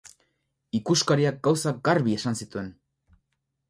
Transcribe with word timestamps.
Ikuskariak 0.79 1.39
gauzak 1.49 1.85
garbi 1.91 2.19
esan 2.21 2.43
zituen. 2.43 2.77